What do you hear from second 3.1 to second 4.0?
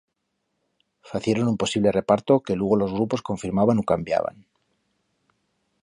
confirmaban u